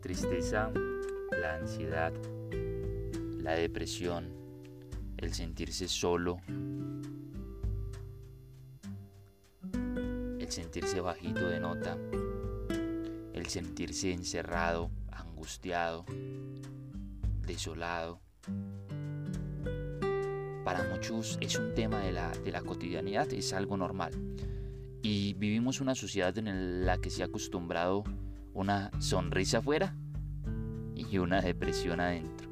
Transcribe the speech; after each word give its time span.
tristeza, 0.00 0.70
la 1.40 1.56
ansiedad, 1.56 2.12
la 3.38 3.52
depresión, 3.52 4.32
el 5.18 5.34
sentirse 5.34 5.88
solo, 5.88 6.38
el 10.40 10.50
sentirse 10.50 11.00
bajito 11.00 11.48
de 11.48 11.60
nota, 11.60 11.98
el 13.34 13.46
sentirse 13.46 14.12
encerrado, 14.12 14.90
angustiado, 15.10 16.06
desolado. 17.46 18.20
Para 20.64 20.88
muchos 20.90 21.36
es 21.42 21.58
un 21.58 21.74
tema 21.74 22.00
de 22.00 22.12
la, 22.12 22.30
de 22.30 22.50
la 22.50 22.62
cotidianidad, 22.62 23.30
es 23.34 23.52
algo 23.52 23.76
normal. 23.76 24.12
Y 25.02 25.34
vivimos 25.34 25.82
una 25.82 25.94
sociedad 25.94 26.36
en 26.38 26.86
la 26.86 26.98
que 26.98 27.10
se 27.10 27.22
ha 27.22 27.26
acostumbrado 27.26 28.04
una 28.54 28.90
sonrisa 29.00 29.58
afuera 29.58 29.94
y 30.94 31.18
una 31.18 31.40
depresión 31.40 32.00
adentro. 32.00 32.48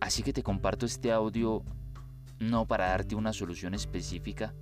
Así 0.00 0.22
que 0.22 0.32
te 0.32 0.42
comparto 0.42 0.86
este 0.86 1.12
audio 1.12 1.62
no 2.38 2.66
para 2.66 2.88
darte 2.88 3.14
una 3.14 3.32
solución 3.32 3.74
específica 3.74 4.54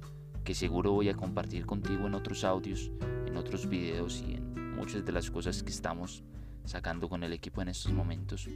que 0.44 0.54
seguro 0.54 0.92
voy 0.92 1.08
a 1.08 1.14
compartir 1.14 1.64
contigo 1.64 2.06
en 2.06 2.14
otros 2.14 2.44
audios, 2.44 2.90
en 3.26 3.36
otros 3.36 3.68
videos 3.68 4.22
y 4.26 4.34
en 4.34 4.76
muchas 4.76 5.04
de 5.04 5.12
las 5.12 5.30
cosas 5.30 5.62
que 5.62 5.70
estamos 5.70 6.22
sacando 6.64 7.08
con 7.08 7.22
el 7.24 7.32
equipo 7.32 7.62
en 7.62 7.68
estos 7.68 7.92
momentos. 7.92 8.48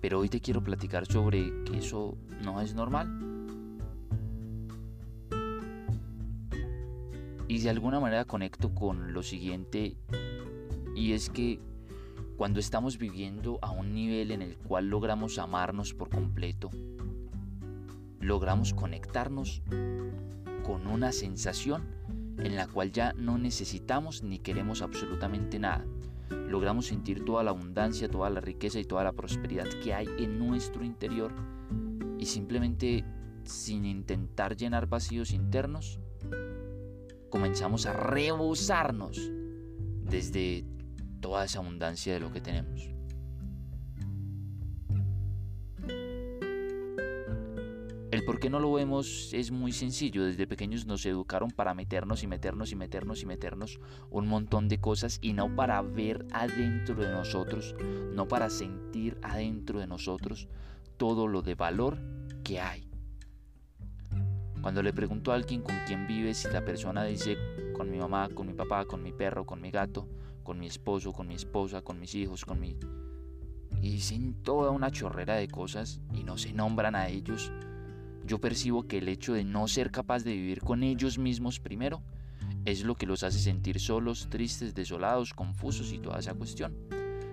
Pero 0.00 0.20
hoy 0.20 0.28
te 0.28 0.40
quiero 0.40 0.62
platicar 0.62 1.06
sobre 1.06 1.64
que 1.64 1.78
eso 1.78 2.16
no 2.42 2.60
es 2.60 2.74
normal 2.74 3.39
Y 7.50 7.58
de 7.58 7.68
alguna 7.68 7.98
manera 7.98 8.26
conecto 8.26 8.72
con 8.76 9.12
lo 9.12 9.24
siguiente 9.24 9.96
y 10.94 11.14
es 11.14 11.30
que 11.30 11.58
cuando 12.36 12.60
estamos 12.60 12.96
viviendo 12.96 13.58
a 13.60 13.72
un 13.72 13.92
nivel 13.92 14.30
en 14.30 14.40
el 14.40 14.56
cual 14.56 14.88
logramos 14.88 15.36
amarnos 15.36 15.92
por 15.92 16.10
completo, 16.10 16.70
logramos 18.20 18.72
conectarnos 18.72 19.62
con 20.62 20.86
una 20.86 21.10
sensación 21.10 21.88
en 22.38 22.54
la 22.54 22.68
cual 22.68 22.92
ya 22.92 23.14
no 23.14 23.36
necesitamos 23.36 24.22
ni 24.22 24.38
queremos 24.38 24.80
absolutamente 24.80 25.58
nada. 25.58 25.84
Logramos 26.30 26.86
sentir 26.86 27.24
toda 27.24 27.42
la 27.42 27.50
abundancia, 27.50 28.08
toda 28.08 28.30
la 28.30 28.40
riqueza 28.40 28.78
y 28.78 28.84
toda 28.84 29.02
la 29.02 29.12
prosperidad 29.12 29.66
que 29.82 29.92
hay 29.92 30.06
en 30.20 30.38
nuestro 30.38 30.84
interior 30.84 31.34
y 32.16 32.26
simplemente 32.26 33.04
sin 33.42 33.86
intentar 33.86 34.56
llenar 34.56 34.86
vacíos 34.86 35.32
internos, 35.32 35.98
comenzamos 37.30 37.86
a 37.86 37.92
rebosarnos 37.92 39.30
desde 40.02 40.64
toda 41.20 41.44
esa 41.44 41.60
abundancia 41.60 42.12
de 42.12 42.20
lo 42.20 42.32
que 42.32 42.40
tenemos. 42.40 42.90
El 48.10 48.24
por 48.24 48.40
qué 48.40 48.50
no 48.50 48.58
lo 48.58 48.72
vemos 48.72 49.30
es 49.32 49.52
muy 49.52 49.70
sencillo. 49.70 50.24
Desde 50.24 50.48
pequeños 50.48 50.84
nos 50.84 51.06
educaron 51.06 51.52
para 51.52 51.74
meternos 51.74 52.24
y 52.24 52.26
meternos 52.26 52.72
y 52.72 52.76
meternos 52.76 53.22
y 53.22 53.26
meternos 53.26 53.78
un 54.10 54.26
montón 54.26 54.68
de 54.68 54.80
cosas 54.80 55.20
y 55.22 55.32
no 55.32 55.54
para 55.54 55.80
ver 55.80 56.26
adentro 56.32 56.96
de 56.96 57.08
nosotros, 57.08 57.76
no 58.12 58.26
para 58.26 58.50
sentir 58.50 59.16
adentro 59.22 59.78
de 59.78 59.86
nosotros 59.86 60.48
todo 60.96 61.28
lo 61.28 61.42
de 61.42 61.54
valor 61.54 61.98
que 62.42 62.58
hay. 62.58 62.89
Cuando 64.62 64.82
le 64.82 64.92
pregunto 64.92 65.32
a 65.32 65.36
alguien 65.36 65.62
con 65.62 65.74
quién 65.86 66.06
vives 66.06 66.44
y 66.44 66.52
la 66.52 66.62
persona 66.62 67.04
dice 67.04 67.38
con 67.72 67.90
mi 67.90 67.96
mamá, 67.96 68.28
con 68.28 68.46
mi 68.46 68.52
papá, 68.52 68.84
con 68.84 69.02
mi 69.02 69.10
perro, 69.10 69.46
con 69.46 69.60
mi 69.60 69.70
gato, 69.70 70.06
con 70.42 70.58
mi 70.58 70.66
esposo, 70.66 71.12
con 71.12 71.26
mi 71.26 71.34
esposa, 71.34 71.80
con 71.80 71.98
mis 71.98 72.14
hijos, 72.14 72.44
con 72.44 72.60
mi... 72.60 72.76
Y 73.80 73.90
dicen 73.92 74.34
toda 74.42 74.70
una 74.70 74.90
chorrera 74.90 75.36
de 75.36 75.48
cosas 75.48 76.00
y 76.12 76.24
no 76.24 76.36
se 76.36 76.52
nombran 76.52 76.94
a 76.94 77.08
ellos. 77.08 77.50
Yo 78.26 78.38
percibo 78.38 78.86
que 78.86 78.98
el 78.98 79.08
hecho 79.08 79.32
de 79.32 79.44
no 79.44 79.66
ser 79.66 79.90
capaz 79.90 80.24
de 80.24 80.34
vivir 80.34 80.60
con 80.60 80.82
ellos 80.82 81.18
mismos 81.18 81.58
primero 81.58 82.02
es 82.66 82.84
lo 82.84 82.96
que 82.96 83.06
los 83.06 83.22
hace 83.22 83.38
sentir 83.38 83.80
solos, 83.80 84.28
tristes, 84.28 84.74
desolados, 84.74 85.32
confusos 85.32 85.90
y 85.92 85.98
toda 85.98 86.18
esa 86.18 86.34
cuestión. 86.34 86.76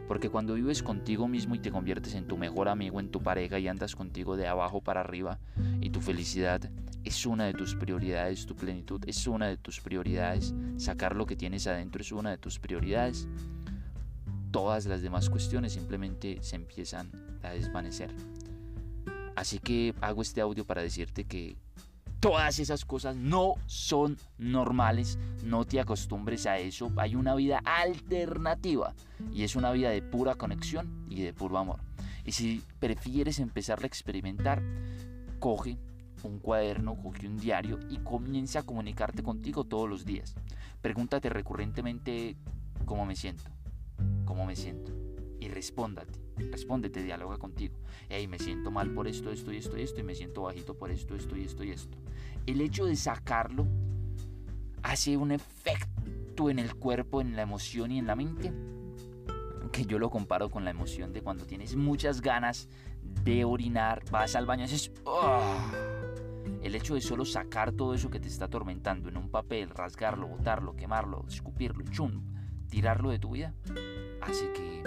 Porque 0.08 0.30
cuando 0.30 0.54
vives 0.54 0.82
contigo 0.82 1.28
mismo 1.28 1.56
y 1.56 1.60
te 1.60 1.72
conviertes 1.72 2.14
en 2.16 2.26
tu 2.26 2.38
mejor 2.38 2.70
amigo, 2.70 3.02
en 3.02 3.12
tu 3.12 3.22
pareja 3.22 3.60
y 3.60 3.68
andas 3.68 3.98
contigo 3.98 4.38
de 4.38 4.48
abajo 4.48 4.80
para 4.80 5.02
arriba 5.02 5.40
y 5.82 5.90
tu 5.90 6.00
felicidad 6.00 6.72
es 7.08 7.26
una 7.26 7.46
de 7.46 7.54
tus 7.54 7.74
prioridades, 7.74 8.46
tu 8.46 8.54
plenitud 8.54 9.02
es 9.08 9.28
una 9.28 9.48
de 9.48 9.56
tus 9.56 9.80
prioridades, 9.80 10.54
sacar 10.76 11.16
lo 11.16 11.26
que 11.26 11.38
tienes 11.38 11.66
adentro 11.66 12.02
es 12.02 12.12
una 12.12 12.32
de 12.32 12.38
tus 12.38 12.60
prioridades, 12.60 13.30
todas 14.52 14.86
las 14.88 15.02
demás 15.02 15.30
cuestiones 15.30 15.72
simplemente 15.72 16.40
se 16.42 16.58
empiezan 16.58 17.10
a 17.44 17.52
desvanecer. 17.52 18.14
Así 19.38 19.60
que 19.60 19.96
hago 20.02 20.22
este 20.22 20.42
audio 20.42 20.66
para 20.66 20.82
decirte 20.82 21.24
que 21.24 21.56
todas 22.20 22.60
esas 22.60 22.84
cosas 22.84 23.16
no 23.16 23.54
son 23.68 24.18
normales, 24.38 25.18
no 25.46 25.64
te 25.64 25.80
acostumbres 25.80 26.46
a 26.46 26.58
eso, 26.58 26.92
hay 26.98 27.16
una 27.16 27.36
vida 27.36 27.62
alternativa 27.64 28.94
y 29.32 29.44
es 29.44 29.56
una 29.56 29.72
vida 29.72 29.92
de 29.92 30.02
pura 30.02 30.36
conexión 30.36 31.06
y 31.10 31.22
de 31.22 31.32
puro 31.32 31.58
amor. 31.58 31.80
Y 32.26 32.34
si 32.34 32.62
prefieres 32.80 33.40
empezar 33.40 33.80
a 33.82 33.88
experimentar, 33.88 34.62
coge 35.40 35.78
un 36.28 36.40
cuaderno, 36.40 36.96
coge 37.02 37.28
un 37.28 37.38
diario 37.38 37.80
y 37.90 37.98
comienza 37.98 38.60
a 38.60 38.64
comunicarte 38.64 39.24
contigo 39.24 39.64
todos 39.64 39.90
los 39.90 40.06
días. 40.06 40.36
Pregúntate 40.82 41.30
recurrentemente 41.30 42.38
cómo 42.86 43.06
me 43.06 43.16
siento, 43.16 43.44
cómo 44.26 44.46
me 44.46 44.56
siento 44.56 44.92
y 45.40 45.48
respóndate, 45.48 46.20
respóndete, 46.38 47.04
dialoga 47.04 47.38
contigo. 47.38 47.78
Hey, 48.10 48.28
me 48.28 48.40
siento 48.40 48.72
mal 48.72 48.92
por 48.92 49.08
esto, 49.08 49.32
esto 49.32 49.52
y 49.52 49.58
esto 49.58 49.78
y 49.78 49.82
esto 49.82 50.00
y 50.00 50.04
me 50.04 50.16
siento 50.16 50.44
bajito 50.44 50.78
por 50.78 50.92
esto, 50.92 51.16
esto 51.16 51.36
y 51.36 51.44
esto 51.44 51.64
y 51.64 51.72
esto. 51.72 51.98
El 52.46 52.62
hecho 52.62 52.86
de 52.86 52.96
sacarlo 52.96 53.68
hace 54.84 55.18
un 55.18 55.32
efecto 55.32 56.50
en 56.50 56.60
el 56.60 56.76
cuerpo, 56.76 57.22
en 57.22 57.36
la 57.36 57.42
emoción 57.42 57.92
y 57.92 58.00
en 58.00 58.08
la 58.08 58.16
mente 58.16 58.54
que 59.72 59.86
yo 59.86 60.00
lo 60.00 60.10
comparo 60.10 60.50
con 60.50 60.64
la 60.64 60.72
emoción 60.72 61.14
de 61.14 61.22
cuando 61.22 61.46
tienes 61.46 61.76
muchas 61.76 62.22
ganas 62.22 62.68
de 63.24 63.46
orinar, 63.46 64.04
vas 64.12 64.36
al 64.36 64.46
baño 64.46 64.64
y 64.64 64.68
dices, 64.68 64.92
¡Oh! 65.04 65.87
El 66.68 66.76
hecho 66.76 66.96
de 66.96 67.02
solo 67.02 67.24
sacar 67.24 67.72
todo 67.72 67.94
eso 67.94 68.10
que 68.10 68.20
te 68.20 68.28
está 68.28 68.46
atormentando 68.46 69.08
en 69.08 69.16
un 69.16 69.30
papel, 69.30 69.70
rasgarlo, 69.70 70.28
botarlo, 70.28 70.76
quemarlo, 70.76 71.24
escupirlo, 71.26 71.86
chum, 71.92 72.26
tirarlo 72.70 73.10
de 73.10 73.20
tu 73.20 73.32
vida, 73.32 73.54
hace 74.20 74.52
que 74.52 74.84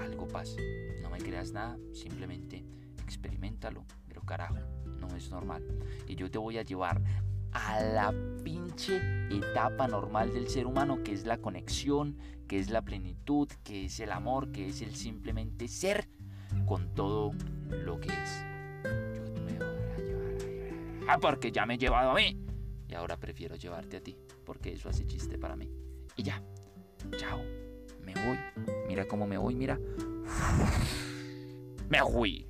algo 0.00 0.26
pase. 0.26 0.56
No 1.02 1.10
me 1.10 1.18
creas 1.18 1.52
nada, 1.52 1.76
simplemente 1.92 2.64
experimentalo, 3.04 3.84
pero 4.08 4.22
carajo, 4.22 4.56
no 4.98 5.14
es 5.14 5.30
normal. 5.30 5.62
Y 6.08 6.14
yo 6.14 6.30
te 6.30 6.38
voy 6.38 6.56
a 6.56 6.62
llevar 6.62 7.02
a 7.52 7.82
la 7.82 8.14
pinche 8.42 8.98
etapa 9.28 9.88
normal 9.88 10.32
del 10.32 10.48
ser 10.48 10.66
humano, 10.66 11.02
que 11.04 11.12
es 11.12 11.26
la 11.26 11.36
conexión, 11.36 12.16
que 12.48 12.58
es 12.58 12.70
la 12.70 12.80
plenitud, 12.80 13.46
que 13.62 13.84
es 13.84 14.00
el 14.00 14.12
amor, 14.12 14.52
que 14.52 14.68
es 14.68 14.80
el 14.80 14.94
simplemente 14.94 15.68
ser 15.68 16.08
con 16.64 16.94
todo 16.94 17.32
lo 17.68 18.00
que 18.00 18.08
es. 18.08 18.49
Yo 21.10 21.16
me 21.16 21.18
voy 21.18 21.18
a 21.18 21.18
llevar 21.18 21.18
a 21.18 21.18
porque 21.18 21.52
ya 21.52 21.66
me 21.66 21.74
he 21.74 21.78
llevado 21.78 22.10
a 22.10 22.14
mí. 22.14 22.38
Y 22.88 22.94
ahora 22.94 23.16
prefiero 23.18 23.56
llevarte 23.56 23.96
a 23.96 24.00
ti, 24.00 24.16
porque 24.44 24.72
eso 24.72 24.88
hace 24.88 25.06
chiste 25.06 25.38
para 25.38 25.56
mí. 25.56 25.70
Y 26.16 26.22
ya, 26.22 26.42
chao, 27.16 27.42
me 28.02 28.14
voy. 28.14 28.38
Mira 28.86 29.06
cómo 29.06 29.26
me 29.26 29.38
voy, 29.38 29.54
mira. 29.54 29.78
Me 31.88 32.00
fui. 32.02 32.49